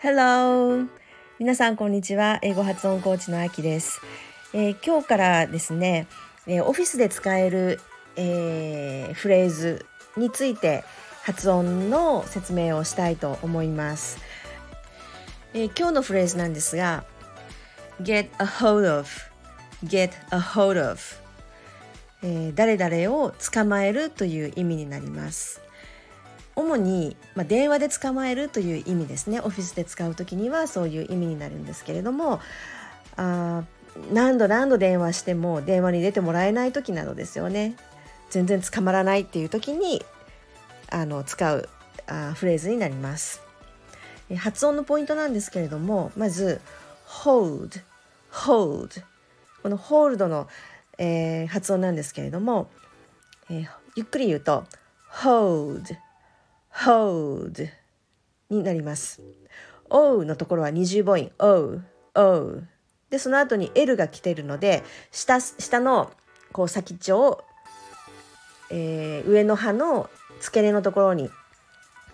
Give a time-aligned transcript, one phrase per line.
[0.00, 0.88] Hello!
[1.38, 2.40] 皆さんこんにちは。
[2.42, 4.00] 英語発音コーチのあきです、
[4.52, 6.08] えー、今日からですね、
[6.48, 7.78] えー、オフィスで使える、
[8.16, 9.86] えー、フレーズ
[10.16, 10.82] について
[11.22, 14.18] 発音の説明をしたいと思います。
[15.54, 17.04] え、今日のフレーズなんですが
[18.02, 19.08] get a hold of
[19.84, 20.98] get a hold of、
[22.22, 25.60] えー、誰々を捕まえるという意味になります。
[26.56, 29.40] 主に、まあ、電話で捕まえるという意味ですね。
[29.40, 32.40] オフィスで使う時にはそういう意味になるんですけれども
[33.16, 33.62] あ
[34.12, 37.76] 何度何度電話しても電話に出てもらえない時などですよね。
[38.30, 40.04] 全然捕まらないっていう時に
[40.90, 41.68] あの使う
[42.08, 43.40] あフレーズになります。
[44.36, 46.60] 発音のポイントなんですけれどもまず
[47.06, 47.80] hold
[48.30, 49.02] hold
[49.62, 50.48] この hold の、
[50.98, 52.68] えー、発音なんですけれども、
[53.50, 53.66] えー、
[53.96, 54.64] ゆっくり言うと
[55.10, 55.96] hold
[56.72, 57.68] hold
[58.50, 59.22] になります
[59.88, 61.80] O のところは二重母音 O
[62.14, 62.62] O
[63.10, 66.12] でその後に L が来ているので下下の
[66.52, 67.44] こう先っちょを、
[68.70, 70.10] えー、上の歯の
[70.40, 71.30] 付け根のところに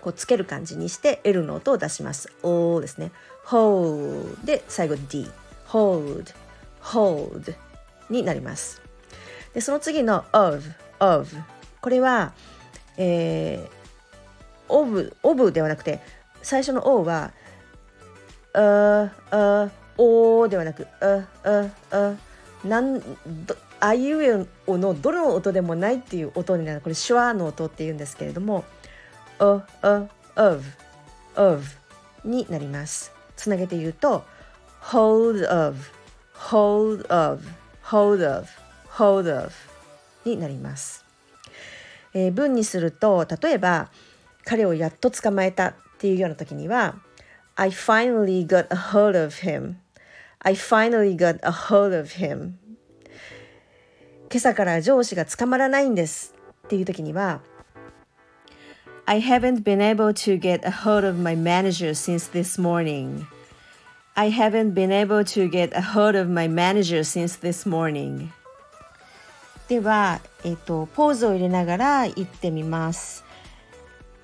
[0.01, 2.31] こうつける感じにして L の音を出します。
[2.43, 3.11] O ですね。
[3.47, 5.31] hold で最後 D。
[5.67, 6.35] hold,
[6.83, 7.55] hold
[8.15, 8.81] になります。
[9.55, 10.63] でその次の of,
[10.99, 11.37] of
[11.81, 12.33] これは、
[12.97, 16.01] えー、of, of ではなくて
[16.43, 17.33] 最初の O は
[18.53, 22.15] ああおではなくあああ
[22.67, 23.03] なん
[23.81, 28.65] あいうえおのどの音でもないっていう音になるこれ手話の音っていうんですけれども
[29.39, 30.65] a, a, of,
[31.37, 31.65] of
[32.25, 33.13] になります。
[33.37, 34.25] つなげて言うと
[34.81, 35.77] hold of,
[36.35, 37.43] hold of,
[37.91, 38.49] hold of,
[38.97, 39.53] hold of
[40.25, 41.05] になります。
[42.15, 43.91] えー、文にすると例えば
[44.45, 46.97] 彼をやっと捕まえたっていうような時には
[47.57, 49.75] I finally got a hold of him
[50.39, 52.53] I finally got a hold of him
[54.31, 56.35] 今朝から上司が捕まらないんです
[56.67, 57.41] っていう時には
[59.07, 63.27] I haven't been able to get a hold of my manager since this morning.
[64.17, 68.31] I haven't been able to get a hold of my manager since this morning.
[69.69, 73.25] では、えっ、と、ポーズを入れながら言ってみます。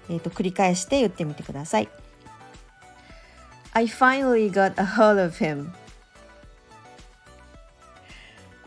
[0.08, 1.88] えっ、と、繰り返して言ってみてください。
[3.72, 5.72] I finally got a hold of him.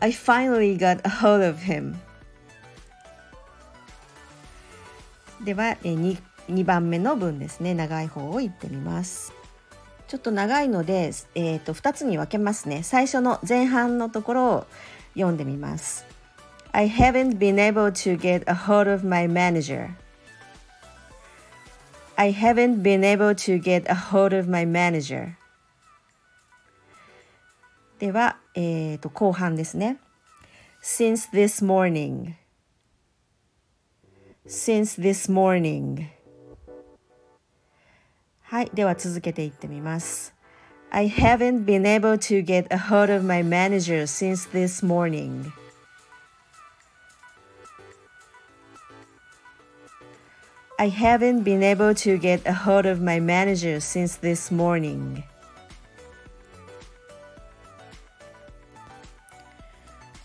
[0.00, 1.94] I finally got a hold of him.
[5.44, 6.18] では 2,
[6.48, 9.32] 2番目の文ですね長い方を言ってみます
[10.14, 14.66] ちょっと長いので、えーと、2つに分けますね最初の前半のところを
[15.14, 16.06] 読んでみます
[16.70, 19.90] I haven't been able to get a hold of my manager
[22.14, 25.32] I haven't been able to get a hold of my manager
[27.98, 29.98] では、えーと後半ですね
[30.80, 32.34] Since this morning
[34.46, 36.06] since this morning
[38.54, 40.32] はい、では続けていってみます。
[40.92, 45.50] I haven't been able to get a hold of my manager since this morning.
[50.78, 55.24] I haven't been able to get a hold of my manager since this morning.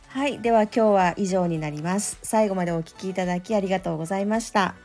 [0.10, 2.20] はい、では今日は以上になります。
[2.22, 4.76] 最後までお聞きいただきありがとうございました。